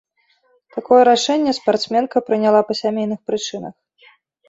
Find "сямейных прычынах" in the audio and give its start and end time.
2.83-3.75